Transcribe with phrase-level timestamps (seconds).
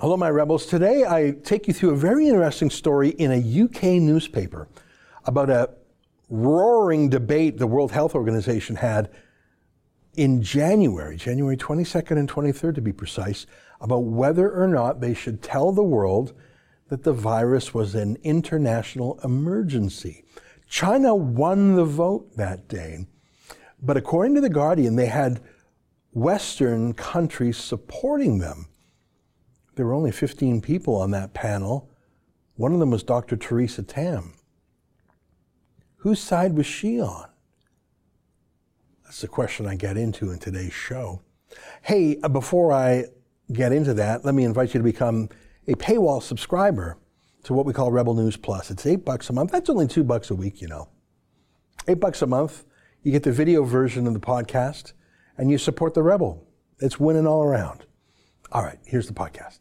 [0.00, 0.64] Hello, my rebels.
[0.64, 4.68] Today I take you through a very interesting story in a UK newspaper
[5.24, 5.70] about a
[6.28, 9.10] roaring debate the World Health Organization had
[10.14, 13.44] in January, January 22nd and 23rd to be precise,
[13.80, 16.32] about whether or not they should tell the world
[16.90, 20.22] that the virus was an international emergency.
[20.68, 23.04] China won the vote that day,
[23.82, 25.40] but according to The Guardian, they had
[26.12, 28.68] Western countries supporting them.
[29.78, 31.88] There were only 15 people on that panel.
[32.56, 33.36] One of them was Dr.
[33.36, 34.34] Theresa Tam.
[35.98, 37.28] Whose side was she on?
[39.04, 41.22] That's the question I get into in today's show.
[41.82, 43.04] Hey, uh, before I
[43.52, 45.28] get into that, let me invite you to become
[45.68, 46.98] a paywall subscriber
[47.44, 48.72] to what we call Rebel News Plus.
[48.72, 49.52] It's eight bucks a month.
[49.52, 50.88] That's only two bucks a week, you know.
[51.86, 52.64] Eight bucks a month.
[53.04, 54.92] You get the video version of the podcast
[55.36, 56.48] and you support the Rebel.
[56.80, 57.86] It's winning all around.
[58.50, 59.60] All right, here's the podcast.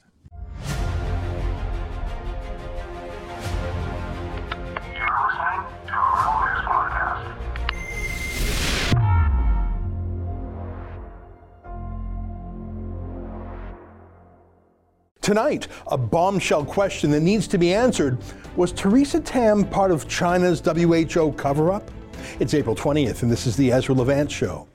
[15.28, 18.18] Tonight, a bombshell question that needs to be answered
[18.56, 21.92] Was Theresa Tam part of China's WHO cover up?
[22.40, 24.70] It's April 20th, and this is the Ezra Levant Show.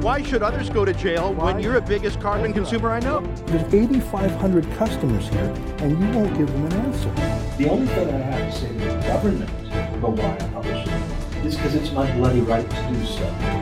[0.00, 3.20] Why should others go to jail when you're the biggest carbon consumer I know?
[3.48, 7.10] There's 8,500 customers here, and you won't give them an answer.
[7.58, 9.50] The only thing I have to say to the government
[9.96, 13.61] about why I publish it is because it's my bloody right to do so.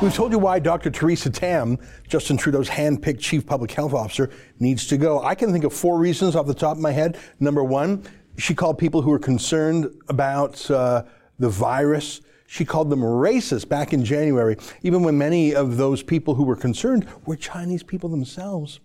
[0.00, 0.88] We've told you why Dr.
[0.88, 1.76] Theresa Tam,
[2.08, 5.22] Justin Trudeau's hand-picked chief public health officer, needs to go.
[5.22, 7.18] I can think of four reasons off the top of my head.
[7.38, 8.04] Number one,
[8.38, 11.02] she called people who were concerned about uh,
[11.38, 12.22] the virus.
[12.46, 16.56] She called them racist back in January, even when many of those people who were
[16.56, 18.80] concerned were Chinese people themselves.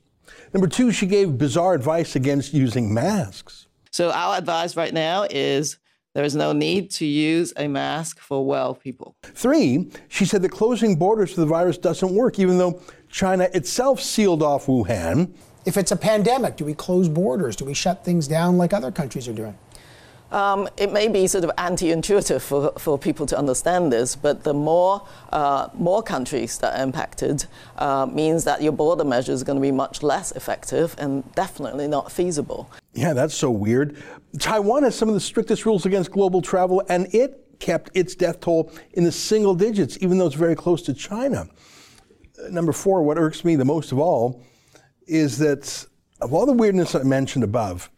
[0.53, 3.67] Number two, she gave bizarre advice against using masks.
[3.89, 5.77] So, our advice right now is
[6.15, 9.17] there is no need to use a mask for well people.
[9.21, 13.99] Three, she said that closing borders to the virus doesn't work, even though China itself
[13.99, 15.35] sealed off Wuhan.
[15.65, 17.57] If it's a pandemic, do we close borders?
[17.57, 19.57] Do we shut things down like other countries are doing?
[20.31, 24.53] Um, it may be sort of anti-intuitive for, for people to understand this, but the
[24.53, 27.45] more uh, more countries that are impacted
[27.77, 31.87] uh, means that your border measures are going to be much less effective and definitely
[31.87, 32.69] not feasible.
[32.93, 34.01] Yeah, that's so weird.
[34.39, 38.39] Taiwan has some of the strictest rules against global travel, and it kept its death
[38.39, 41.47] toll in the single digits, even though it's very close to China.
[42.49, 44.43] Number four, what irks me the most of all
[45.07, 45.85] is that
[46.21, 47.89] of all the weirdness I mentioned above,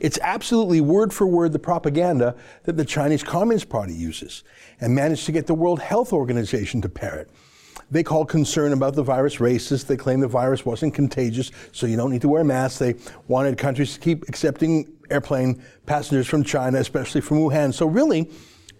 [0.00, 2.34] it's absolutely word for word the propaganda
[2.64, 4.44] that the Chinese Communist Party uses
[4.80, 7.30] and managed to get the World Health Organization to parrot.
[7.90, 9.86] They call concern about the virus racist.
[9.86, 12.78] They claim the virus wasn't contagious, so you don't need to wear masks.
[12.78, 12.96] They
[13.28, 17.72] wanted countries to keep accepting airplane passengers from China, especially from Wuhan.
[17.72, 18.30] So, really,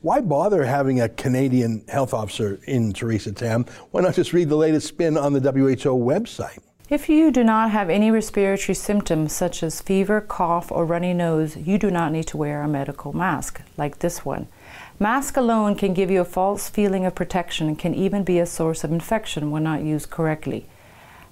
[0.03, 3.65] why bother having a Canadian health officer in Theresa Tam?
[3.93, 6.59] Why not just read the latest spin on the WHO website?
[6.91, 11.54] If you do not have any respiratory symptoms such as fever, cough, or runny nose,
[11.54, 14.47] you do not need to wear a medical mask like this one.
[14.99, 18.47] Mask alone can give you a false feeling of protection and can even be a
[18.47, 20.65] source of infection when not used correctly.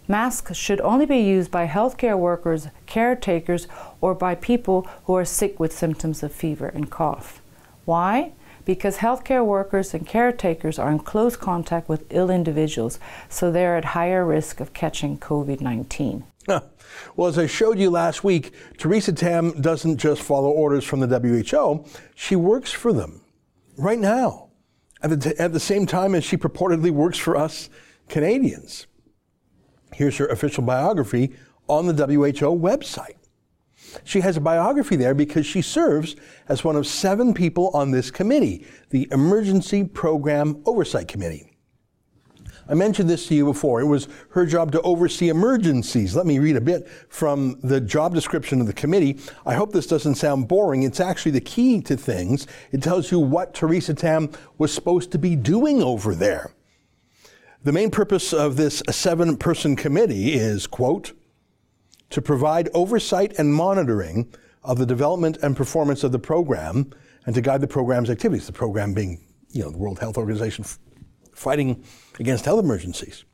[0.07, 3.67] Masks should only be used by healthcare workers, caretakers,
[4.03, 7.41] or by people who are sick with symptoms of fever and cough.
[7.87, 8.33] Why?
[8.67, 12.99] Because healthcare workers and caretakers are in close contact with ill individuals,
[13.31, 16.25] so they're at higher risk of catching COVID 19.
[17.17, 21.19] Well, as I showed you last week, Theresa Tam doesn't just follow orders from the
[21.19, 21.85] WHO,
[22.15, 23.23] she works for them
[23.77, 24.51] right now,
[25.03, 27.69] at the, t- at the same time as she purportedly works for us
[28.09, 28.87] Canadians.
[29.93, 31.35] Here's her official biography
[31.69, 33.16] on the WHO website.
[34.05, 36.17] She has a biography there because she serves
[36.49, 41.57] as one of seven people on this committee, the Emergency Program Oversight Committee.
[42.69, 43.81] I mentioned this to you before.
[43.81, 46.17] It was her job to oversee emergencies.
[46.17, 49.21] Let me read a bit from the job description of the committee.
[49.45, 50.83] I hope this doesn't sound boring.
[50.83, 52.49] It's actually the key to things.
[52.73, 56.53] It tells you what Theresa Tam was supposed to be doing over there.
[57.63, 61.13] The main purpose of this seven person committee is, quote,
[62.11, 64.33] to provide oversight and monitoring
[64.63, 66.93] of the development and performance of the program
[67.27, 68.47] and to guide the program's activities.
[68.47, 69.21] The program being,
[69.51, 70.79] you know, the World Health Organization f-
[71.33, 71.85] fighting
[72.19, 73.25] against health emergencies.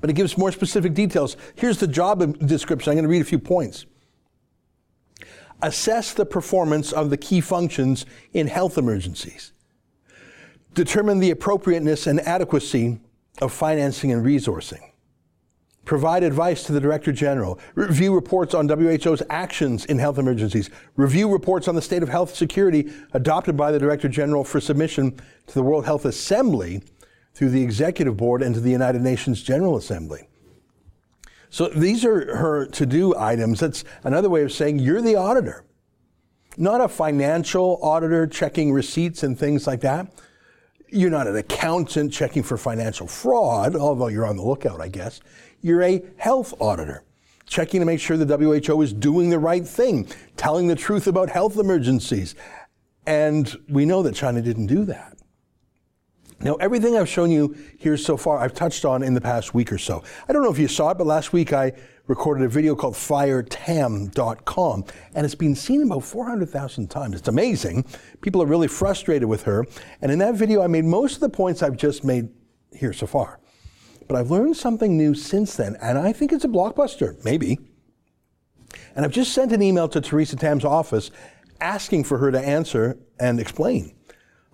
[0.00, 1.36] But it gives more specific details.
[1.54, 2.90] Here's the job description.
[2.90, 3.86] I'm going to read a few points.
[5.62, 9.52] Assess the performance of the key functions in health emergencies.
[10.74, 12.98] determine the appropriateness and adequacy
[13.40, 14.80] of financing and resourcing,
[15.84, 21.30] provide advice to the Director General, review reports on WHO's actions in health emergencies, review
[21.30, 25.54] reports on the state of health security adopted by the Director General for submission to
[25.54, 26.82] the World Health Assembly
[27.34, 30.28] through the Executive Board and to the United Nations General Assembly.
[31.50, 33.60] So these are her to do items.
[33.60, 35.64] That's another way of saying you're the auditor,
[36.56, 40.12] not a financial auditor checking receipts and things like that.
[40.92, 45.20] You're not an accountant checking for financial fraud, although you're on the lookout, I guess.
[45.62, 47.02] You're a health auditor,
[47.46, 50.06] checking to make sure the WHO is doing the right thing,
[50.36, 52.34] telling the truth about health emergencies.
[53.06, 55.16] And we know that China didn't do that.
[56.40, 59.72] Now, everything I've shown you here so far, I've touched on in the past week
[59.72, 60.02] or so.
[60.28, 61.72] I don't know if you saw it, but last week I
[62.06, 64.84] recorded a video called firetam.com,
[65.14, 67.16] and it's been seen about 400,000 times.
[67.16, 67.84] It's amazing.
[68.20, 69.64] People are really frustrated with her.
[70.00, 72.28] And in that video, I made most of the points I've just made
[72.72, 73.38] here so far.
[74.08, 77.58] But I've learned something new since then, and I think it's a blockbuster, maybe.
[78.96, 81.10] And I've just sent an email to Theresa Tam's office
[81.60, 83.94] asking for her to answer and explain.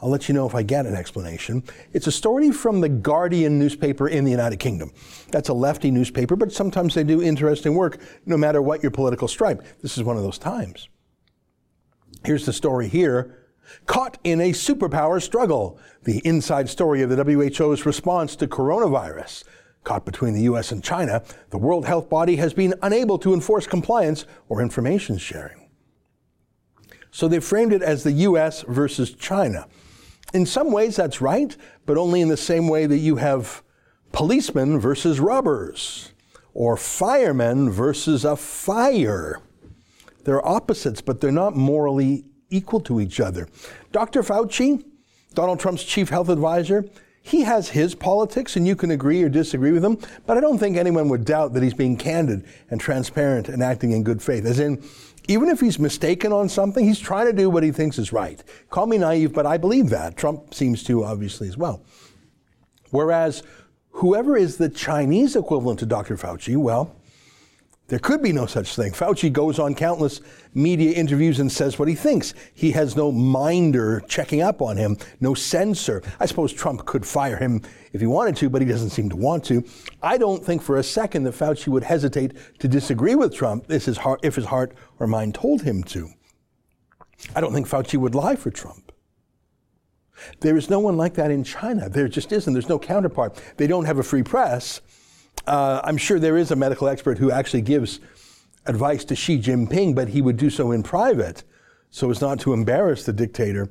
[0.01, 1.65] I'll let you know if I get an explanation.
[1.93, 4.93] It's a story from the Guardian newspaper in the United Kingdom.
[5.31, 9.27] That's a lefty newspaper, but sometimes they do interesting work no matter what your political
[9.27, 9.63] stripe.
[9.83, 10.89] This is one of those times.
[12.25, 13.35] Here's the story here.
[13.87, 15.79] Caught in a superpower struggle.
[16.05, 19.45] The inside story of the WHO's response to coronavirus.
[19.85, 23.67] Caught between the US and China, the World Health Body has been unable to enforce
[23.67, 25.69] compliance or information sharing.
[27.11, 29.67] So they framed it as the US versus China.
[30.35, 33.63] In some ways, that's right, but only in the same way that you have
[34.13, 36.13] policemen versus robbers,
[36.55, 39.41] or firemen versus a fire.
[40.25, 43.49] They're opposites, but they're not morally equal to each other.
[43.93, 44.23] Dr.
[44.23, 44.85] Fauci,
[45.35, 46.85] Donald Trump's chief health advisor,
[47.23, 50.59] he has his politics, and you can agree or disagree with him, but I don't
[50.59, 54.47] think anyone would doubt that he's being candid and transparent and acting in good faith.
[54.47, 54.83] As in,
[55.29, 58.43] even if he's mistaken on something, he's trying to do what he thinks is right.
[58.71, 60.17] Call me naive, but I believe that.
[60.17, 61.83] Trump seems to, obviously, as well.
[62.91, 63.43] Whereas
[63.91, 66.17] whoever is the Chinese equivalent to Dr.
[66.17, 66.97] Fauci, well,
[67.89, 68.93] there could be no such thing.
[68.93, 70.21] Fauci goes on countless
[70.53, 72.35] media interviews and says what he thinks.
[72.53, 76.03] He has no minder checking up on him, no censor.
[76.21, 77.63] I suppose Trump could fire him
[77.95, 79.65] if he wanted to, but he doesn't seem to want to.
[80.03, 83.87] I don't think for a second that Fauci would hesitate to disagree with Trump if
[83.87, 86.11] his heart, if his heart or mind told him to.
[87.35, 88.93] I don't think Fauci would lie for Trump.
[90.41, 91.89] There is no one like that in China.
[91.89, 92.53] There just isn't.
[92.53, 93.41] There's no counterpart.
[93.57, 94.83] They don't have a free press
[95.49, 98.01] uh, I'm sure there is a medical expert who actually gives
[98.67, 101.43] advice to Xi Jinping, but he would do so in private
[101.91, 103.69] so as not to embarrass the dictator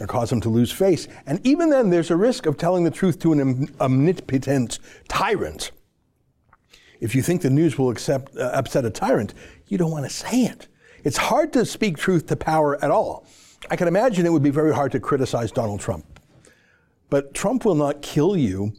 [0.00, 1.08] or cause him to lose face.
[1.26, 4.78] And even then, there's a risk of telling the truth to an omnipotent
[5.08, 5.72] tyrant.
[7.00, 9.34] If you think the news will accept, uh, upset a tyrant,
[9.68, 10.68] you don't want to say it.
[11.04, 13.26] It's hard to speak truth to power at all.
[13.70, 16.20] I can imagine it would be very hard to criticize Donald Trump.
[17.10, 18.72] But Trump will not kill you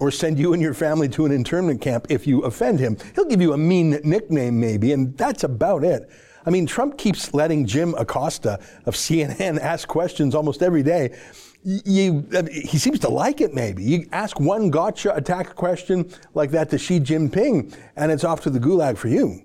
[0.00, 2.96] or send you and your family to an internment camp if you offend him.
[3.14, 6.10] He'll give you a mean nickname, maybe, and that's about it.
[6.44, 11.16] I mean, Trump keeps letting Jim Acosta of CNN ask questions almost every day.
[11.62, 13.84] You, he seems to like it, maybe.
[13.84, 18.50] You ask one gotcha attack question like that to Xi Jinping, and it's off to
[18.50, 19.42] the gulag for you.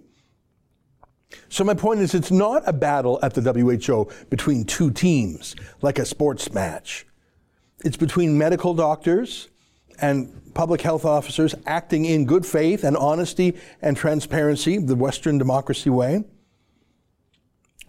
[1.50, 6.00] So, my point is, it's not a battle at the WHO between two teams, like
[6.00, 7.06] a sports match.
[7.84, 9.50] It's between medical doctors
[10.02, 15.90] and public health officers acting in good faith and honesty and transparency, the Western democracy
[15.90, 16.24] way,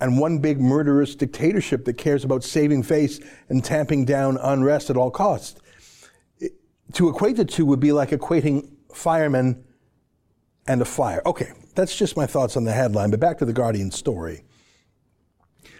[0.00, 4.96] and one big murderous dictatorship that cares about saving face and tamping down unrest at
[4.96, 5.60] all costs.
[6.92, 9.64] To equate the two would be like equating firemen
[10.66, 11.22] and a fire.
[11.24, 14.42] Okay, that's just my thoughts on the headline, but back to the Guardian story.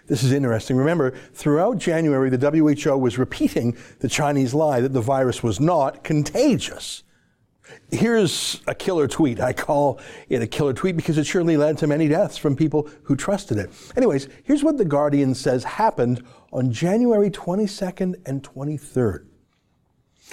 [0.07, 0.77] This is interesting.
[0.77, 6.03] Remember, throughout January, the WHO was repeating the Chinese lie that the virus was not
[6.03, 7.03] contagious.
[7.91, 9.41] Here's a killer tweet.
[9.41, 9.99] I call
[10.29, 13.57] it a killer tweet because it surely led to many deaths from people who trusted
[13.57, 13.69] it.
[13.97, 16.23] Anyways, here's what The Guardian says happened
[16.53, 19.25] on January 22nd and 23rd.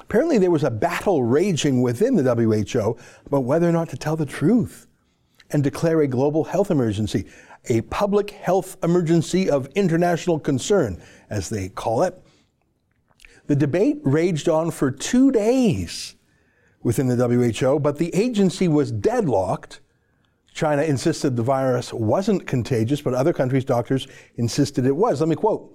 [0.00, 4.16] Apparently, there was a battle raging within the WHO about whether or not to tell
[4.16, 4.86] the truth
[5.50, 7.26] and declare a global health emergency
[7.68, 12.20] a public health emergency of international concern, as they call it.
[13.46, 16.16] The debate raged on for two days
[16.82, 19.80] within the WHO, but the agency was deadlocked.
[20.52, 24.06] China insisted the virus wasn't contagious, but other countries' doctors
[24.36, 25.20] insisted it was.
[25.20, 25.70] Let me quote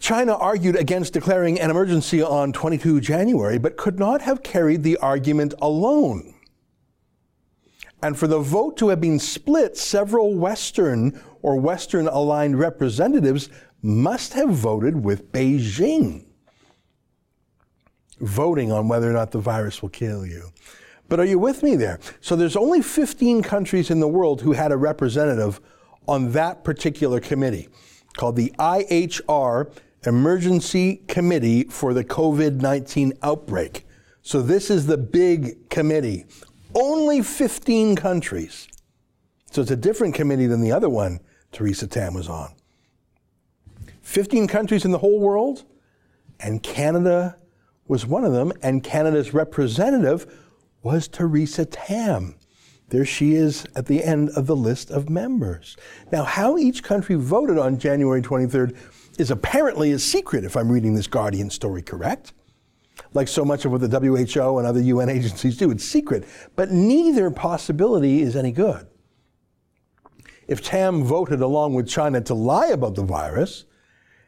[0.00, 4.96] China argued against declaring an emergency on 22 January, but could not have carried the
[4.98, 6.34] argument alone.
[8.02, 13.48] And for the vote to have been split, several Western or Western aligned representatives
[13.80, 16.24] must have voted with Beijing,
[18.20, 20.50] voting on whether or not the virus will kill you.
[21.08, 22.00] But are you with me there?
[22.20, 25.60] So there's only 15 countries in the world who had a representative
[26.08, 27.68] on that particular committee
[28.16, 29.72] called the IHR
[30.04, 33.86] Emergency Committee for the COVID 19 Outbreak.
[34.22, 36.26] So this is the big committee.
[36.74, 38.68] Only 15 countries.
[39.50, 41.20] So it's a different committee than the other one
[41.52, 42.54] Theresa Tam was on.
[44.00, 45.64] 15 countries in the whole world,
[46.40, 47.36] and Canada
[47.86, 50.26] was one of them, and Canada's representative
[50.82, 52.34] was Theresa Tam.
[52.88, 55.76] There she is at the end of the list of members.
[56.10, 58.76] Now, how each country voted on January 23rd
[59.18, 62.32] is apparently a secret, if I'm reading this Guardian story correct.
[63.14, 66.24] Like so much of what the WHO and other UN agencies do, it's secret.
[66.56, 68.86] But neither possibility is any good.
[70.48, 73.64] If Tam voted along with China to lie about the virus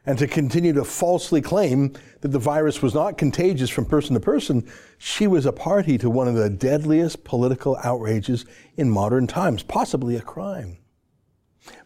[0.07, 4.21] and to continue to falsely claim that the virus was not contagious from person to
[4.21, 8.45] person, she was a party to one of the deadliest political outrages
[8.77, 10.79] in modern times, possibly a crime.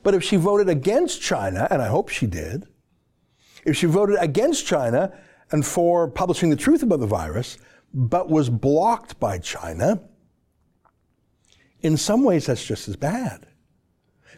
[0.02, 2.67] But if she voted against China, and I hope she did,
[3.64, 5.12] if she voted against China
[5.50, 7.59] and for publishing the truth about the virus,
[7.93, 10.00] but was blocked by China,
[11.81, 13.47] in some ways that's just as bad.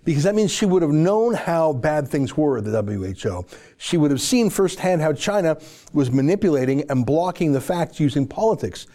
[0.05, 3.45] Because that means she would have known how bad things were at the WHO.
[3.77, 5.59] She would have seen firsthand how China
[5.93, 8.87] was manipulating and blocking the facts using politics,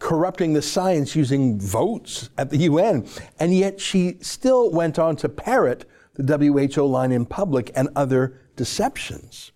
[0.00, 3.06] corrupting the science using votes at the UN.
[3.38, 8.40] And yet she still went on to parrot the WHO line in public and other
[8.56, 9.52] deceptions.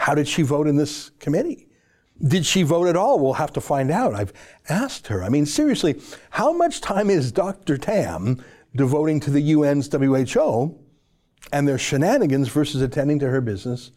[0.00, 1.68] How did she vote in this committee?
[2.26, 3.18] Did she vote at all?
[3.18, 4.14] We'll have to find out.
[4.14, 4.32] I've
[4.66, 5.22] asked her.
[5.22, 7.76] I mean, seriously, how much time is Dr.
[7.76, 8.42] Tam
[8.74, 10.74] devoting to the UN's WHO
[11.52, 13.90] and their shenanigans versus attending to her business,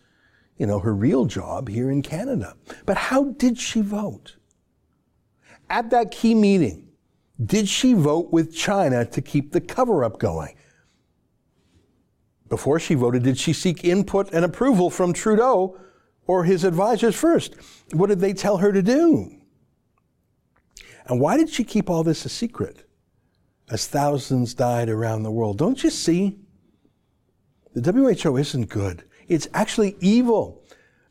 [0.57, 2.57] you know, her real job here in Canada?
[2.85, 4.35] But how did she vote?
[5.69, 6.89] At that key meeting,
[7.43, 10.57] did she vote with China to keep the cover up going?
[12.49, 15.79] Before she voted, did she seek input and approval from Trudeau
[16.27, 17.55] or his advisors first?
[17.91, 19.31] What did they tell her to do?
[21.07, 22.87] And why did she keep all this a secret
[23.69, 25.57] as thousands died around the world?
[25.57, 26.37] Don't you see?
[27.73, 29.03] The WHO isn't good.
[29.27, 30.63] It's actually evil.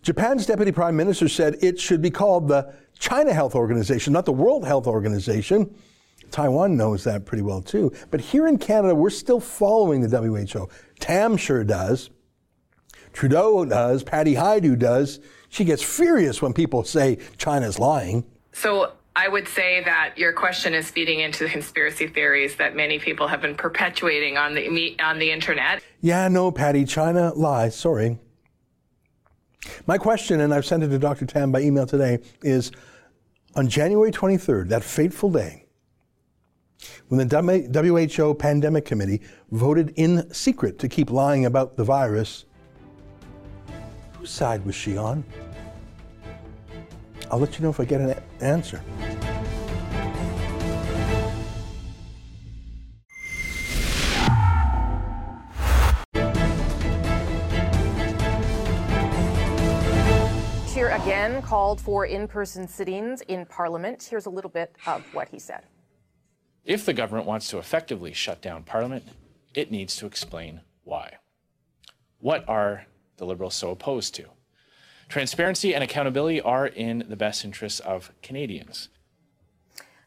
[0.02, 4.32] Japan's deputy prime minister said it should be called the China Health Organization, not the
[4.32, 5.74] World Health Organization.
[6.30, 7.92] Taiwan knows that pretty well too.
[8.10, 10.68] But here in Canada, we're still following the WHO.
[10.98, 12.10] Tam sure does.
[13.12, 15.20] Trudeau does, Patty Hajdu does.
[15.48, 18.24] She gets furious when people say China's lying.
[18.52, 22.98] So I would say that your question is feeding into the conspiracy theories that many
[22.98, 25.82] people have been perpetuating on the on the internet.
[26.00, 27.76] Yeah, no, Patty, China lies.
[27.76, 28.18] Sorry.
[29.86, 31.26] My question, and I've sent it to Dr.
[31.26, 32.72] Tam by email today, is
[33.54, 35.66] on January 23rd, that fateful day,
[37.08, 42.44] when the WHO Pandemic Committee voted in secret to keep lying about the virus,
[44.22, 45.24] Whose side was she on?
[47.28, 48.80] I'll let you know if I get an answer.
[60.68, 64.06] Scheer again called for in person sittings in Parliament.
[64.08, 65.64] Here's a little bit of what he said.
[66.64, 69.02] If the government wants to effectively shut down Parliament,
[69.56, 71.14] it needs to explain why.
[72.20, 72.86] What are
[73.16, 74.26] the Liberals so opposed to.
[75.08, 78.88] Transparency and accountability are in the best interests of Canadians.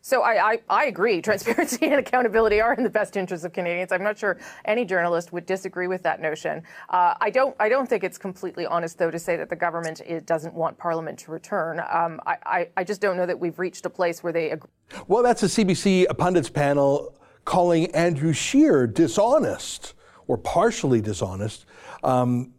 [0.02, 1.20] So I, I, I, agree.
[1.20, 3.92] Transparency and accountability are in the best interests of Canadians.
[3.92, 6.62] I'm not sure any journalist would disagree with that notion.
[6.90, 7.56] Uh, I don't.
[7.60, 11.18] I don't think it's completely honest, though, to say that the government doesn't want Parliament
[11.20, 11.80] to return.
[11.80, 14.70] Um, I, I, I, just don't know that we've reached a place where they agree.
[15.08, 19.96] Well, that's a CBC pundits panel calling Andrew Scheer dishonest
[20.28, 21.66] or partially dishonest.
[22.04, 22.55] Um,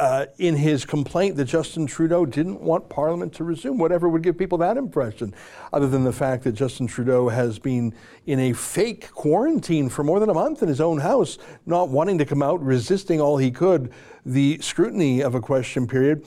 [0.00, 4.38] uh, in his complaint that Justin Trudeau didn't want Parliament to resume, whatever would give
[4.38, 5.34] people that impression,
[5.74, 10.18] other than the fact that Justin Trudeau has been in a fake quarantine for more
[10.18, 13.50] than a month in his own house, not wanting to come out, resisting all he
[13.50, 13.92] could
[14.24, 16.24] the scrutiny of a question period.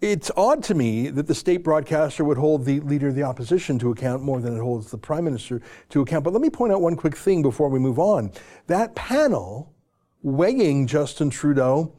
[0.00, 3.78] It's odd to me that the state broadcaster would hold the leader of the opposition
[3.80, 5.60] to account more than it holds the prime minister
[5.90, 6.24] to account.
[6.24, 8.32] But let me point out one quick thing before we move on.
[8.66, 9.74] That panel
[10.22, 11.92] weighing Justin Trudeau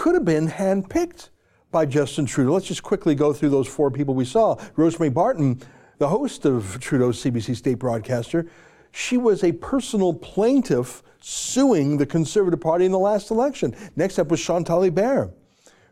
[0.00, 1.28] could have been handpicked
[1.70, 2.54] by Justin Trudeau.
[2.54, 4.56] Let's just quickly go through those four people we saw.
[4.74, 5.60] Rosemary Barton,
[5.98, 8.46] the host of Trudeau's CBC state broadcaster,
[8.92, 13.76] she was a personal plaintiff suing the Conservative Party in the last election.
[13.94, 15.34] Next up was Chantal Hébert,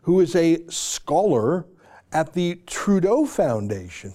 [0.01, 1.67] who is a scholar
[2.11, 4.15] at the Trudeau Foundation.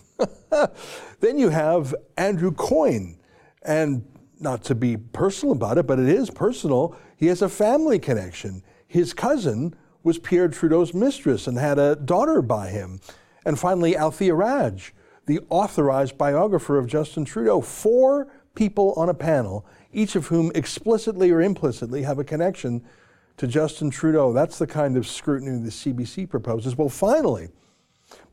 [1.19, 3.19] then you have Andrew Coyne,
[3.62, 4.03] and
[4.39, 6.97] not to be personal about it, but it is personal.
[7.15, 8.63] He has a family connection.
[8.88, 13.00] His cousin was Pierre Trudeau's mistress and had a daughter by him.
[13.45, 14.93] And finally, Althea Raj,
[15.25, 17.62] the authorized biographer of Justin Trudeau.
[17.62, 22.83] Four people on a panel, each of whom explicitly or implicitly have a connection
[23.38, 24.33] to Justin Trudeau.
[24.33, 26.77] That's the kind of scrutiny the CBC proposes.
[26.77, 27.50] Well, finally,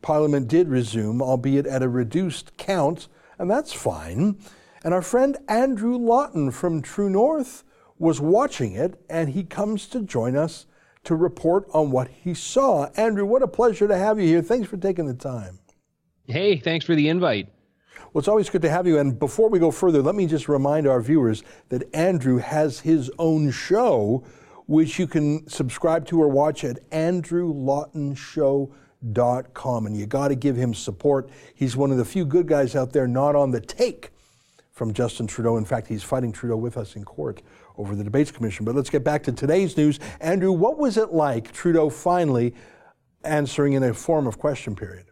[0.03, 3.09] Parliament did resume, albeit at a reduced count,
[3.39, 4.39] and that's fine.
[4.85, 7.65] And our friend Andrew Lawton from True North
[7.99, 10.67] was watching it, and he comes to join us
[11.05, 12.91] to report on what he saw.
[12.97, 14.43] Andrew, what a pleasure to have you here.
[14.43, 15.61] Thanks for taking the time.
[16.27, 17.49] Hey, thanks for the invite.
[18.13, 18.99] Well, it's always good to have you.
[18.99, 23.11] And before we go further, let me just remind our viewers that Andrew has his
[23.19, 24.25] own show,
[24.67, 29.87] which you can subscribe to or watch at andrewlawtonshow.com.
[29.87, 31.31] And you got to give him support.
[31.55, 34.11] He's one of the few good guys out there not on the take
[34.73, 35.57] from Justin Trudeau.
[35.57, 37.43] In fact, he's fighting Trudeau with us in court
[37.81, 38.67] over the Debates Commission.
[38.67, 39.99] But let's get back to today's news.
[40.21, 42.55] Andrew, what was it like, Trudeau finally
[43.25, 45.10] answering in a form of question period?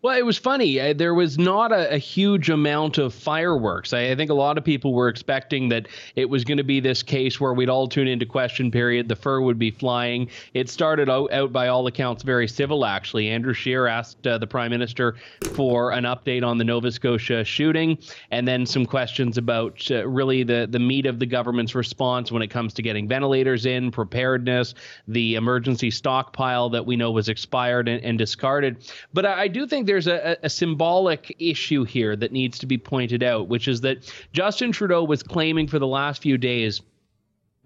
[0.00, 0.80] Well, it was funny.
[0.80, 3.92] Uh, there was not a, a huge amount of fireworks.
[3.92, 6.78] I, I, think a lot of people were expecting that it was going to be
[6.78, 10.30] this case where we'd all tune into question period, the fur would be flying.
[10.54, 13.28] It started out, out by all accounts very civil, actually.
[13.28, 17.98] Andrew Scheer asked uh, the prime minister for an update on the Nova Scotia shooting,
[18.30, 22.42] and then some questions about uh, really the, the meat of the government's response when
[22.42, 24.74] it comes to getting ventilators in, preparedness,
[25.08, 28.88] the emergency stockpile that we know was expired and, and discarded.
[29.12, 32.76] But I, I do think there's a, a, symbolic issue here that needs to be
[32.76, 36.82] pointed out, which is that Justin Trudeau was claiming for the last few days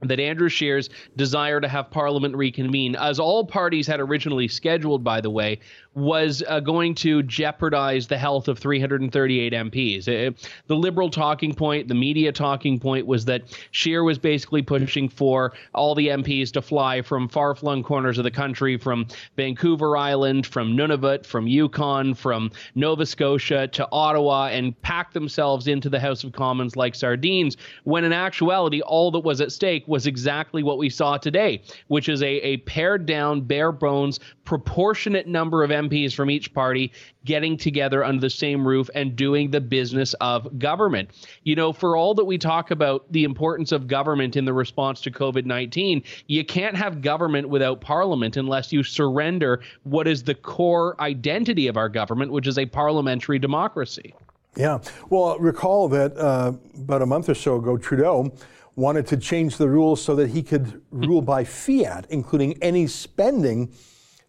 [0.02, 5.20] that Andrew Scheer's desire to have Parliament reconvene, as all parties had originally scheduled, by
[5.20, 5.60] the way,
[5.94, 10.08] was uh, going to jeopardize the health of 338 MPs.
[10.08, 10.32] Uh,
[10.66, 15.52] the liberal talking point, the media talking point was that Scheer was basically pushing for
[15.74, 20.46] all the MPs to fly from far flung corners of the country, from Vancouver Island,
[20.46, 26.24] from Nunavut, from Yukon, from Nova Scotia to Ottawa, and pack themselves into the House
[26.24, 30.78] of Commons like sardines, when in actuality, all that was at stake was exactly what
[30.78, 35.81] we saw today, which is a, a pared down, bare bones, proportionate number of MPs
[35.88, 36.92] MPs from each party
[37.24, 41.10] getting together under the same roof and doing the business of government.
[41.44, 45.00] You know, for all that we talk about the importance of government in the response
[45.02, 50.34] to COVID 19, you can't have government without parliament unless you surrender what is the
[50.34, 54.14] core identity of our government, which is a parliamentary democracy.
[54.56, 54.80] Yeah.
[55.08, 58.32] Well, recall that uh, about a month or so ago, Trudeau
[58.76, 63.72] wanted to change the rules so that he could rule by fiat, including any spending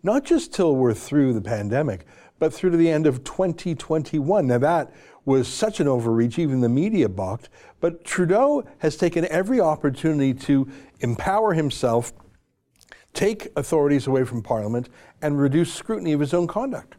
[0.03, 2.05] not just till we're through the pandemic,
[2.37, 4.47] but through to the end of 2021.
[4.47, 4.93] Now, that
[5.25, 7.49] was such an overreach, even the media balked.
[7.79, 10.67] But Trudeau has taken every opportunity to
[10.99, 12.11] empower himself,
[13.13, 14.89] take authorities away from Parliament,
[15.21, 16.95] and reduce scrutiny of his own conduct.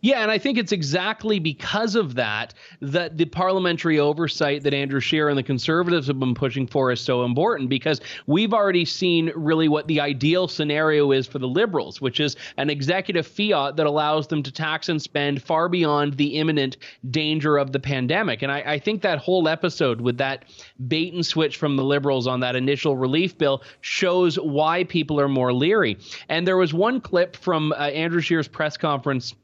[0.00, 5.00] Yeah, and I think it's exactly because of that that the parliamentary oversight that Andrew
[5.00, 9.32] Scheer and the Conservatives have been pushing for is so important because we've already seen
[9.34, 13.86] really what the ideal scenario is for the Liberals, which is an executive fiat that
[13.86, 16.76] allows them to tax and spend far beyond the imminent
[17.10, 18.42] danger of the pandemic.
[18.42, 20.44] And I, I think that whole episode with that
[20.88, 25.28] bait and switch from the Liberals on that initial relief bill shows why people are
[25.28, 25.98] more leery.
[26.28, 29.34] And there was one clip from uh, Andrew Scheer's press conference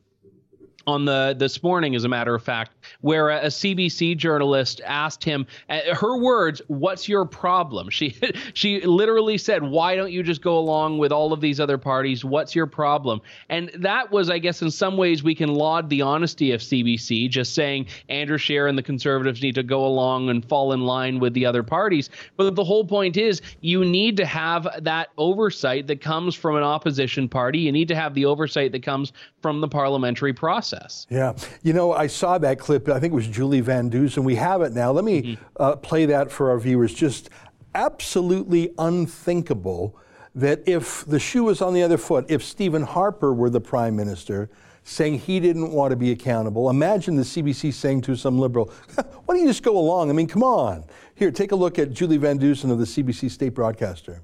[0.86, 5.24] on the this morning, as a matter of fact, where a, a CBC journalist asked
[5.24, 8.16] him, uh, her words, "What's your problem?" She
[8.54, 12.24] she literally said, "Why don't you just go along with all of these other parties?
[12.24, 16.02] What's your problem?" And that was, I guess, in some ways, we can laud the
[16.02, 20.44] honesty of CBC, just saying Andrew Scheer and the Conservatives need to go along and
[20.44, 22.10] fall in line with the other parties.
[22.36, 26.62] But the whole point is, you need to have that oversight that comes from an
[26.62, 27.60] opposition party.
[27.60, 31.06] You need to have the oversight that comes from the parliamentary process.
[31.10, 31.34] Yeah.
[31.62, 32.71] You know, I saw that clip.
[32.76, 34.24] I think it was Julie Van Dusen.
[34.24, 34.92] We have it now.
[34.92, 35.44] Let me mm-hmm.
[35.56, 36.94] uh, play that for our viewers.
[36.94, 37.30] Just
[37.74, 39.96] absolutely unthinkable
[40.34, 43.94] that if the shoe was on the other foot, if Stephen Harper were the prime
[43.96, 44.50] minister,
[44.84, 46.68] saying he didn't want to be accountable.
[46.68, 50.10] Imagine the CBC saying to some liberal, why don't you just go along?
[50.10, 50.84] I mean, come on.
[51.14, 54.22] Here, take a look at Julie Van Dusen of the CBC state broadcaster.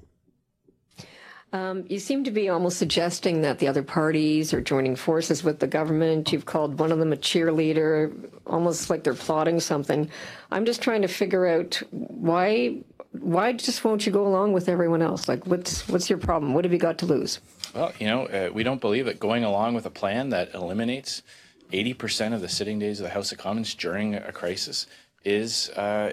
[1.51, 5.59] Um, you seem to be almost suggesting that the other parties are joining forces with
[5.59, 6.31] the government.
[6.31, 10.09] You've called one of them a cheerleader, almost like they're plotting something.
[10.51, 15.01] I'm just trying to figure out why why just won't you go along with everyone
[15.01, 15.27] else?
[15.27, 16.53] Like, what's what's your problem?
[16.53, 17.39] What have you got to lose?
[17.73, 21.23] Well, you know, uh, we don't believe that going along with a plan that eliminates
[21.71, 24.87] 80% of the sitting days of the House of Commons during a crisis
[25.23, 26.11] is uh,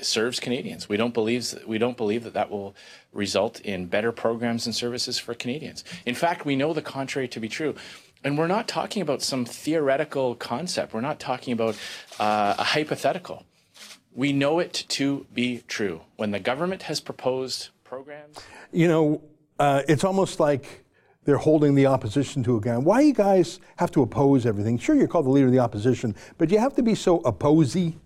[0.00, 0.88] serves Canadians.
[0.88, 2.74] We don't believe we don't believe that that will
[3.12, 5.84] result in better programs and services for Canadians.
[6.06, 7.74] In fact, we know the contrary to be true.
[8.22, 10.92] And we're not talking about some theoretical concept.
[10.92, 11.76] We're not talking about
[12.18, 13.46] uh, a hypothetical.
[14.12, 16.02] We know it to be true.
[16.16, 18.38] When the government has proposed programs,
[18.72, 19.22] you know,
[19.58, 20.84] uh, it's almost like
[21.24, 22.84] they're holding the opposition to account.
[22.84, 24.78] Why you guys have to oppose everything?
[24.78, 27.96] Sure, you're called the leader of the opposition, but you have to be so opposy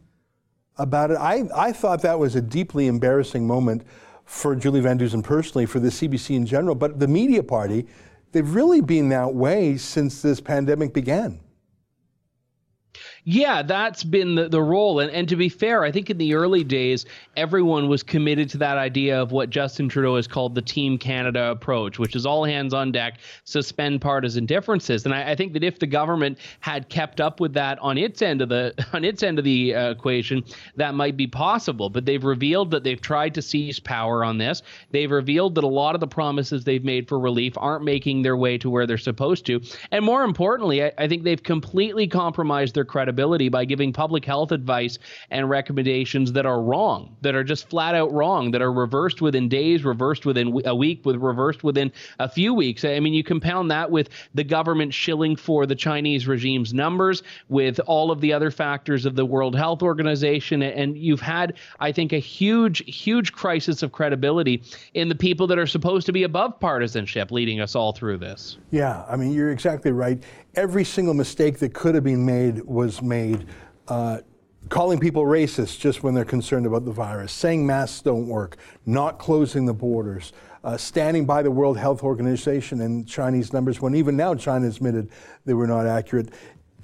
[0.77, 1.17] about it.
[1.17, 3.83] I, I thought that was a deeply embarrassing moment
[4.25, 7.87] for Julie Van Dusen personally, for the CBC in general, but the media party,
[8.33, 11.41] they've really been that way since this pandemic began.
[13.27, 15.01] Yeah, that's been the, the role.
[15.01, 17.07] And, and to be fair, I think in the early days,
[17.39, 21.51] everyone was committed to that idea of what Justin Trudeau has called the Team Canada
[21.51, 25.07] approach, which is all hands on deck, suspend partisan differences.
[25.07, 28.21] And I, I think that if the government had kept up with that on its
[28.21, 30.45] end of the on its end of the uh, equation,
[30.77, 31.89] that might be possible.
[31.89, 34.63] But they've revealed that they've tried to seize power on this.
[34.91, 38.37] They've revealed that a lot of the promises they've made for relief aren't making their
[38.37, 39.63] way to where they're supposed to.
[39.93, 44.25] And more importantly, I, I think they've completely compromised their credibility credibility by giving public
[44.25, 44.99] health advice
[45.31, 49.49] and recommendations that are wrong, that are just flat out wrong, that are reversed within
[49.49, 52.85] days, reversed within a week, with reversed within a few weeks.
[52.85, 57.79] I mean, you compound that with the government shilling for the Chinese regime's numbers, with
[57.87, 62.13] all of the other factors of the World Health Organization, and you've had, I think,
[62.13, 64.63] a huge, huge crisis of credibility
[64.95, 68.59] in the people that are supposed to be above partisanship leading us all through this.
[68.73, 70.21] Yeah, I mean, you're exactly right
[70.57, 73.47] every single mistake that could have been made was made.
[73.89, 74.19] Uh,
[74.69, 79.19] calling people racist just when they're concerned about the virus, saying masks don't work, not
[79.19, 84.17] closing the borders, uh, standing by the World Health Organization and Chinese numbers when even
[84.17, 85.11] now China admitted
[85.45, 86.31] they were not accurate.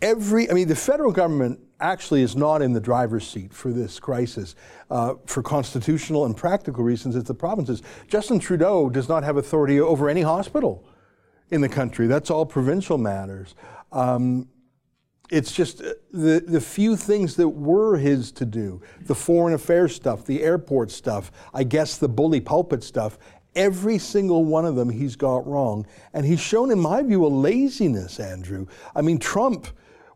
[0.02, 3.98] Every, I mean, the federal government actually is not in the driver's seat for this
[3.98, 4.54] crisis.
[4.90, 7.82] Uh, for constitutional and practical reasons, it's the provinces.
[8.08, 10.84] Justin Trudeau does not have authority over any hospital
[11.50, 12.06] in the country.
[12.06, 13.54] That's all provincial matters.
[13.92, 14.48] Um,
[15.30, 19.94] it's just uh, the, the few things that were his to do the foreign affairs
[19.94, 23.18] stuff, the airport stuff, I guess the bully pulpit stuff.
[23.56, 25.86] Every single one of them he's got wrong.
[26.12, 28.66] And he's shown, in my view, a laziness, Andrew.
[28.94, 29.66] I mean, Trump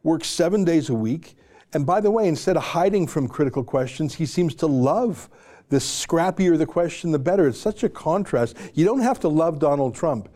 [0.05, 1.37] works seven days a week.
[1.73, 5.29] And by the way, instead of hiding from critical questions, he seems to love
[5.69, 7.49] the scrappier the question, the better.
[7.49, 8.57] It's such a contrast.
[8.75, 10.29] You don't have to love Donald Trump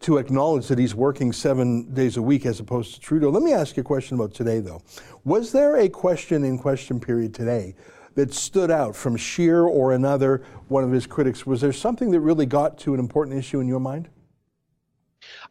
[0.00, 3.30] to acknowledge that he's working seven days a week as opposed to Trudeau.
[3.30, 4.82] Let me ask you a question about today, though.
[5.24, 7.74] Was there a question in question period today
[8.14, 11.46] that stood out from Scheer or another one of his critics?
[11.46, 14.08] Was there something that really got to an important issue in your mind?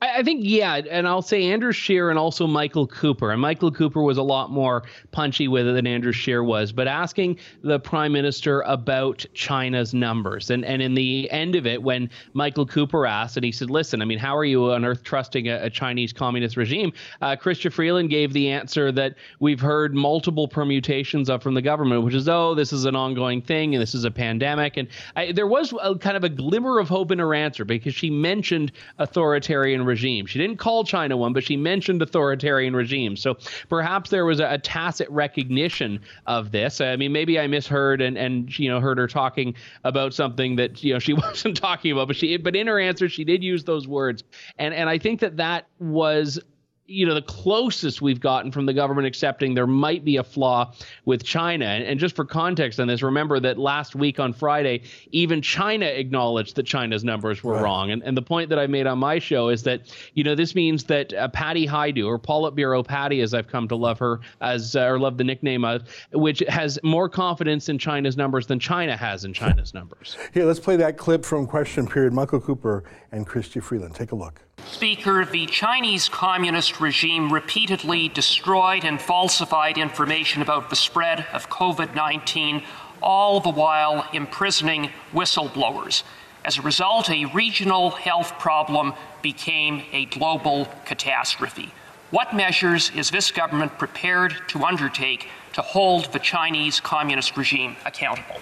[0.03, 3.31] I, I, think yeah, and I'll say Andrew Scheer and also Michael Cooper.
[3.31, 6.89] And Michael Cooper was a lot more punchy with it than Andrew Scheer was, but
[6.89, 10.49] asking the prime minister about China's numbers.
[10.49, 14.01] And and in the end of it, when Michael Cooper asked, and he said, "Listen,
[14.01, 17.71] I mean, how are you on earth trusting a, a Chinese communist regime?" Uh, Chrystia
[17.71, 22.27] Freeland gave the answer that we've heard multiple permutations of from the government, which is,
[22.27, 25.73] "Oh, this is an ongoing thing, and this is a pandemic." And I, there was
[25.81, 30.25] a, kind of a glimmer of hope in her answer because she mentioned authoritarian regime.
[30.25, 33.21] She didn't call China one, but she mentioned authoritarian regimes.
[33.21, 33.37] So
[33.69, 36.81] perhaps there was a, a tacit recognition of this.
[36.81, 39.53] I mean, maybe I misheard and and you know heard her talking
[39.83, 43.07] about something that you know she wasn't talking about, but she but in her answer
[43.07, 44.23] she did use those words,
[44.57, 46.39] and and I think that that was
[46.85, 50.73] you know the closest we've gotten from the government accepting there might be a flaw
[51.05, 51.65] with China.
[51.65, 55.85] And, and, just for context on this, remember that last week on Friday, even China
[55.85, 57.63] acknowledged that China's numbers were right.
[57.63, 57.91] wrong.
[57.91, 60.55] And, and the point that I made on my show is that you know this
[60.55, 64.75] means that uh, Patty Hajdu or Politburo Patty, as I've come to love her as
[64.75, 68.97] uh, or love the nickname of, which has more confidence in China's numbers than China
[68.97, 70.17] has in China's numbers.
[70.33, 72.11] Here, let's play that clip from question period.
[72.11, 73.95] Michael Cooper and Chrystia Freeland.
[73.95, 74.41] Take a look.
[74.67, 81.95] Speaker, the Chinese Communist regime repeatedly destroyed and falsified information about the spread of COVID
[81.95, 82.63] 19,
[83.01, 86.03] all the while imprisoning whistleblowers.
[86.45, 91.71] As a result, a regional health problem became a global catastrophe.
[92.11, 98.39] What measures is this government prepared to undertake to hold the Chinese Communist regime accountable?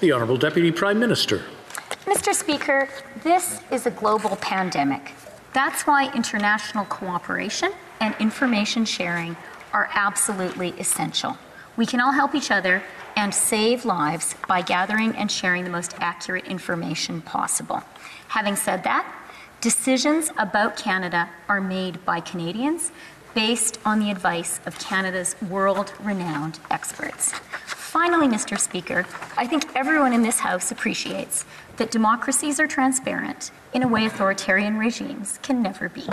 [0.00, 1.44] The Honourable Deputy Prime Minister.
[2.06, 2.32] Mr.
[2.32, 2.88] Speaker,
[3.22, 5.12] this is a global pandemic.
[5.52, 9.36] That's why international cooperation and information sharing
[9.72, 11.36] are absolutely essential.
[11.76, 12.82] We can all help each other
[13.16, 17.82] and save lives by gathering and sharing the most accurate information possible.
[18.28, 19.06] Having said that,
[19.60, 22.92] decisions about Canada are made by Canadians
[23.34, 27.32] based on the advice of Canada's world renowned experts.
[27.90, 28.56] Finally, Mr.
[28.56, 29.04] Speaker,
[29.36, 31.44] I think everyone in this House appreciates
[31.76, 36.06] that democracies are transparent in a way authoritarian regimes can never be.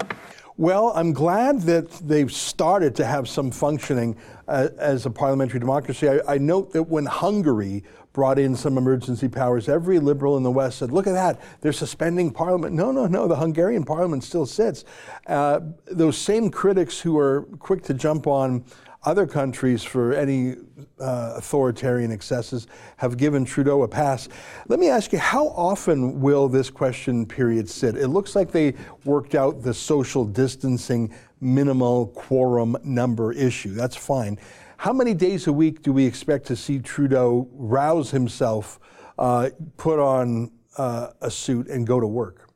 [0.58, 6.10] Well, I'm glad that they've started to have some functioning uh, as a parliamentary democracy.
[6.10, 10.50] I, I, note that when Hungary brought in some emergency powers, every liberal in the
[10.50, 12.74] West said, Look at that, they're suspending parliament.
[12.74, 14.84] No, no, no, the Hungarian parliament still sits.
[15.28, 18.66] Uh, those same critics who are quick to jump on
[19.08, 20.58] other countries for any
[21.00, 22.68] uh, authoritarian excesses
[22.98, 24.28] have given Trudeau a pass.
[24.68, 27.96] Let me ask you, how often will this question period sit?
[27.96, 28.74] It looks like they
[29.06, 33.74] worked out the social distancing minimal quorum number issue.
[33.74, 34.38] That's fine.
[34.76, 38.78] How many days a week do we expect to see Trudeau rouse himself,
[39.18, 42.47] uh, put on uh, a suit, and go to work?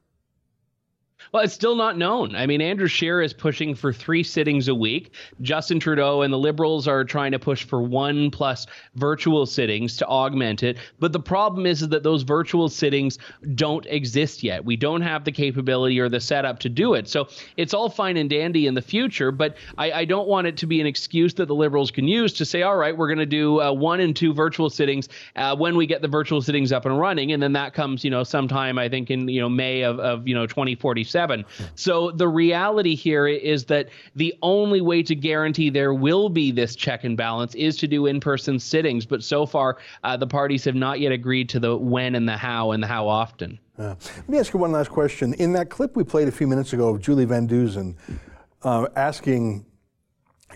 [1.32, 2.36] Well, it's still not known.
[2.36, 5.13] I mean, Andrew Scheer is pushing for three sittings a week.
[5.39, 10.06] Justin Trudeau and the Liberals are trying to push for one plus virtual sittings to
[10.08, 10.78] augment it.
[11.00, 13.17] But the problem is, is that those virtual sittings
[13.56, 14.65] don't exist yet.
[14.65, 17.08] We don't have the capability or the setup to do it.
[17.08, 20.58] So it's all fine and dandy in the future, but I, I don't want it
[20.58, 23.20] to be an excuse that the Liberals can use to say, all right, we're going
[23.20, 26.74] to do uh, one and two virtual sittings uh, when we get the virtual sittings
[26.74, 27.32] up and running.
[27.32, 30.28] And then that comes, you know, sometime, I think, in, you know, May of, of
[30.28, 31.46] you know, 2047 seven.
[31.76, 36.76] So the reality here is that the only way to guarantee there will be this
[36.76, 39.06] check and balance is to do in person sittings.
[39.06, 42.38] But so far, uh, the parties have not yet agreed to the when and the
[42.38, 43.60] how and the how often.
[43.78, 45.34] Uh, let me ask you one last question.
[45.36, 47.96] In that clip we played a few minutes ago of Julie Van Dusen
[48.64, 49.66] uh, asking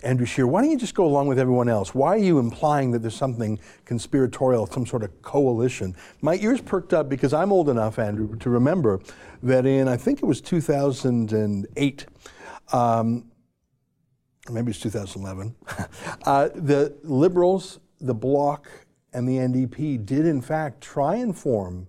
[0.02, 1.94] Andrew Scheer, why don't you just go along with everyone else?
[1.94, 5.96] Why are you implying that there's something conspiratorial, some sort of coalition?
[6.20, 9.00] My ears perked up because I'm old enough, Andrew, to remember
[9.42, 12.06] that in, I think it was 2008,
[12.72, 13.24] um,
[14.50, 15.54] maybe it's 2011,
[16.24, 18.68] uh, the Liberals, the Bloc,
[19.12, 21.86] and the NDP did in fact try and form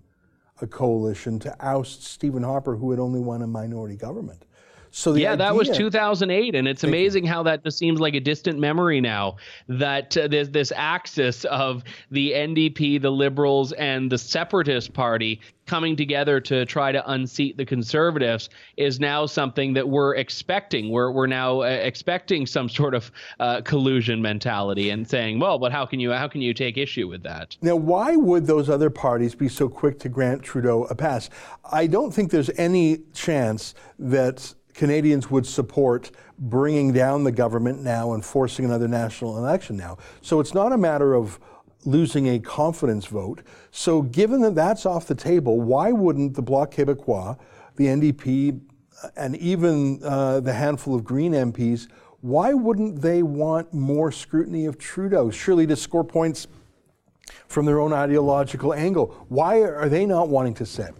[0.61, 4.45] a coalition to oust Stephen Harper, who had only won a minority government.
[4.91, 8.19] So yeah, idea, that was 2008, and it's amazing how that just seems like a
[8.19, 9.37] distant memory now.
[9.67, 15.95] That uh, there's this axis of the NDP, the Liberals, and the Separatist Party coming
[15.95, 20.89] together to try to unseat the Conservatives is now something that we're expecting.
[20.89, 25.71] We're we're now uh, expecting some sort of uh, collusion mentality and saying, well, but
[25.71, 27.57] how can you how can you take issue with that?
[27.61, 31.29] Now, why would those other parties be so quick to grant Trudeau a pass?
[31.71, 38.13] I don't think there's any chance that Canadians would support bringing down the government now
[38.13, 39.97] and forcing another national election now.
[40.21, 41.39] So it's not a matter of
[41.83, 43.41] losing a confidence vote.
[43.71, 47.37] So, given that that's off the table, why wouldn't the Bloc Québécois,
[47.75, 48.59] the NDP,
[49.15, 51.87] and even uh, the handful of Green MPs,
[52.21, 55.29] why wouldn't they want more scrutiny of Trudeau?
[55.29, 56.47] Surely to score points
[57.47, 59.25] from their own ideological angle.
[59.29, 60.93] Why are they not wanting to sit?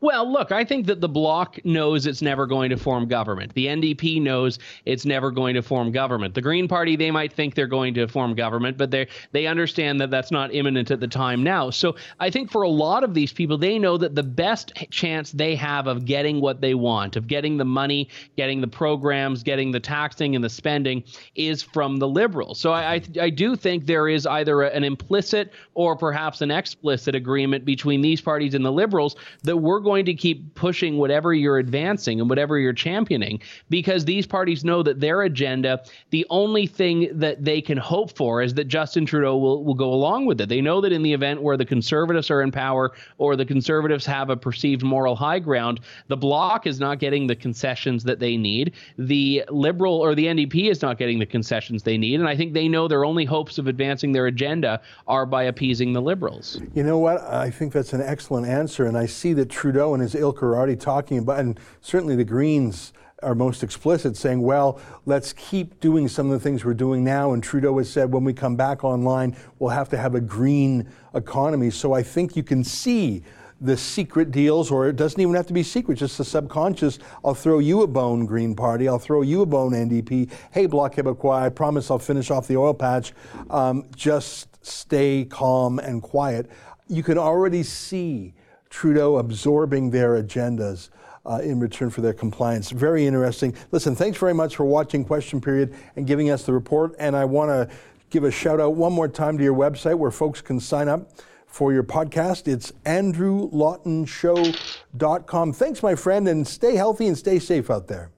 [0.00, 3.52] Well, look, I think that the Bloc knows it's never going to form government.
[3.54, 6.34] The NDP knows it's never going to form government.
[6.34, 10.00] The Green Party, they might think they're going to form government, but they they understand
[10.00, 11.70] that that's not imminent at the time now.
[11.70, 15.32] So I think for a lot of these people, they know that the best chance
[15.32, 19.70] they have of getting what they want, of getting the money, getting the programs, getting
[19.70, 22.58] the taxing and the spending, is from the Liberals.
[22.58, 27.14] So I I, I do think there is either an implicit or perhaps an explicit
[27.14, 31.58] agreement between these parties and the Liberals that we're going to keep pushing whatever you're
[31.58, 37.08] advancing and whatever you're championing because these parties know that their agenda, the only thing
[37.12, 40.48] that they can hope for is that Justin Trudeau will, will go along with it.
[40.48, 44.06] They know that in the event where the conservatives are in power or the conservatives
[44.06, 48.36] have a perceived moral high ground, the bloc is not getting the concessions that they
[48.36, 48.74] need.
[48.98, 52.20] The liberal or the NDP is not getting the concessions they need.
[52.20, 55.92] And I think they know their only hopes of advancing their agenda are by appeasing
[55.92, 56.60] the liberals.
[56.74, 57.20] You know what?
[57.22, 58.86] I think that's an excellent answer.
[58.86, 62.92] And I see that and his ilk are already talking about, and certainly the Greens
[63.22, 67.32] are most explicit, saying, well, let's keep doing some of the things we're doing now.
[67.32, 70.88] And Trudeau has said, when we come back online, we'll have to have a green
[71.14, 71.70] economy.
[71.70, 73.22] So I think you can see
[73.60, 76.98] the secret deals, or it doesn't even have to be secret, just the subconscious.
[77.24, 78.88] I'll throw you a bone, Green Party.
[78.88, 80.30] I'll throw you a bone, NDP.
[80.50, 83.12] Hey, Bloc Québécois, I promise I'll finish off the oil patch.
[83.48, 86.50] Um, just stay calm and quiet.
[86.88, 88.34] you can already see
[88.74, 90.88] Trudeau absorbing their agendas
[91.24, 92.70] uh, in return for their compliance.
[92.70, 93.54] Very interesting.
[93.70, 96.96] Listen, thanks very much for watching Question Period and giving us the report.
[96.98, 97.68] And I want to
[98.10, 101.12] give a shout out one more time to your website where folks can sign up
[101.46, 102.48] for your podcast.
[102.48, 105.52] It's andrewlawtonshow.com.
[105.52, 108.10] Thanks, my friend, and stay healthy and stay safe out there.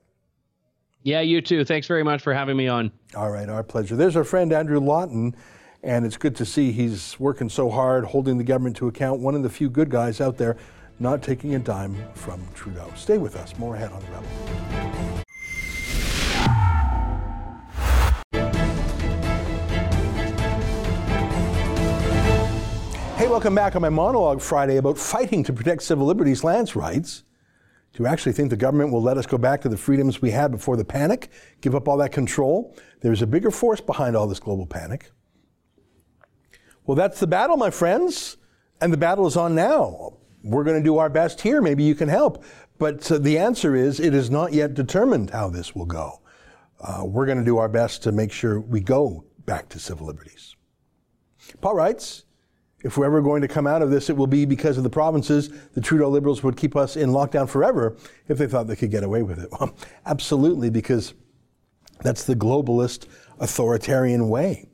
[1.03, 1.67] Yeah, you too.
[1.67, 2.91] Thanks very much for having me on.
[3.15, 3.95] All right, our pleasure.
[3.95, 5.37] There's our friend Andrew Lawton,
[5.87, 9.21] and it's good to see he's working so hard, holding the government to account.
[9.21, 10.57] One of the few good guys out there
[10.99, 12.93] not taking a dime from Trudeau.
[12.97, 13.57] Stay with us.
[13.57, 14.29] More ahead on the Rebel.
[23.17, 27.23] Hey, welcome back on my monologue Friday about fighting to protect civil liberties, lands rights.
[27.93, 30.33] Do you actually think the government will let us go back to the freedoms we
[30.33, 32.77] had before the panic, give up all that control?
[33.03, 35.13] There's a bigger force behind all this global panic.
[36.87, 38.37] Well, that's the battle, my friends,
[38.81, 40.15] and the battle is on now.
[40.45, 41.61] We're going to do our best here.
[41.61, 42.45] Maybe you can help.
[42.79, 46.21] But uh, the answer is it is not yet determined how this will go.
[46.81, 50.07] Uh, we're going to do our best to make sure we go back to civil
[50.07, 50.55] liberties.
[51.61, 52.25] Paul writes,
[52.83, 54.91] if we're ever going to come out of this, it will be because of the
[54.91, 55.51] provinces.
[55.73, 57.97] The Trudeau Liberals would keep us in lockdown forever
[58.29, 59.49] if they thought they could get away with it.
[59.51, 59.75] Well,
[60.07, 61.15] absolutely, because
[62.03, 63.07] that's the globalist
[63.41, 64.69] authoritarian way.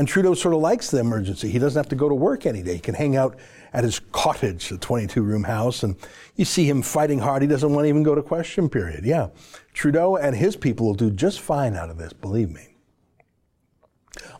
[0.00, 1.50] And Trudeau sort of likes the emergency.
[1.50, 2.76] He doesn't have to go to work any day.
[2.76, 3.38] He can hang out
[3.74, 5.94] at his cottage, a 22 room house, and
[6.36, 7.42] you see him fighting hard.
[7.42, 9.04] He doesn't want to even go to question period.
[9.04, 9.28] Yeah.
[9.74, 12.76] Trudeau and his people will do just fine out of this, believe me.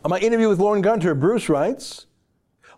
[0.03, 2.07] On my interview with Lorne Gunter, Bruce writes,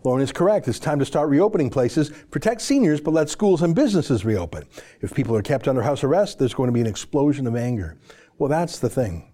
[0.03, 0.67] Lorne is correct.
[0.67, 2.09] It's time to start reopening places.
[2.31, 4.65] Protect seniors, but let schools and businesses reopen.
[4.99, 7.95] If people are kept under house arrest, there's going to be an explosion of anger.
[8.37, 9.31] Well, that's the thing.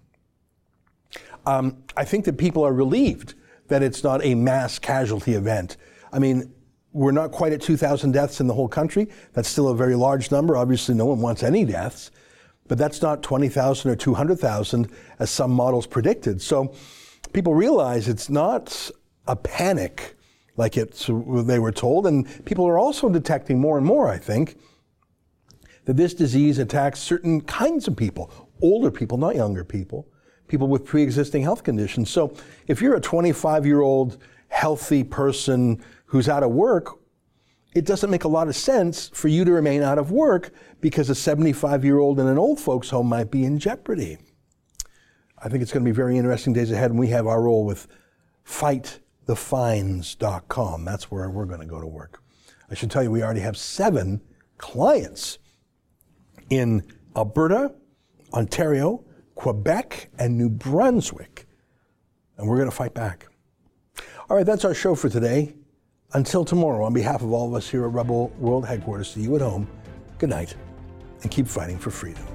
[1.46, 3.34] Um, I think that people are relieved
[3.70, 5.76] that it's not a mass casualty event.
[6.12, 6.52] I mean,
[6.92, 9.08] we're not quite at 2,000 deaths in the whole country.
[9.32, 10.56] That's still a very large number.
[10.56, 12.10] Obviously, no one wants any deaths,
[12.68, 16.42] but that's not 20,000 or 200,000 as some models predicted.
[16.42, 16.74] So
[17.32, 18.90] people realize it's not
[19.26, 20.16] a panic
[20.56, 22.06] like it's, they were told.
[22.06, 24.58] And people are also detecting more and more, I think,
[25.84, 30.08] that this disease attacks certain kinds of people, older people, not younger people,
[30.50, 32.10] people with pre existing health conditions.
[32.10, 32.34] So
[32.66, 36.98] if you're a 25 year old healthy person who's out of work,
[37.72, 41.08] it doesn't make a lot of sense for you to remain out of work because
[41.08, 44.18] a 75 year old in an old folks home might be in jeopardy.
[45.38, 47.64] I think it's going to be very interesting days ahead, and we have our role
[47.64, 47.88] with
[48.44, 50.84] fightthefines.com.
[50.84, 52.22] That's where we're going to go to work.
[52.70, 54.20] I should tell you, we already have seven
[54.58, 55.38] clients
[56.50, 56.82] in
[57.16, 57.72] Alberta,
[58.34, 59.02] Ontario,
[59.40, 61.46] Quebec, and New Brunswick.
[62.36, 63.26] And we're going to fight back.
[64.28, 65.54] All right, that's our show for today.
[66.12, 69.34] Until tomorrow, on behalf of all of us here at Rebel World Headquarters, to you
[69.36, 69.66] at home,
[70.18, 70.54] good night,
[71.22, 72.26] and keep fighting for freedom.